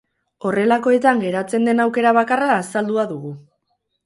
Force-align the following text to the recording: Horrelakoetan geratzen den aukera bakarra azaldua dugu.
Horrelakoetan 0.51 1.21
geratzen 1.25 1.69
den 1.71 1.83
aukera 1.85 2.15
bakarra 2.21 2.49
azaldua 2.57 3.05
dugu. 3.15 3.37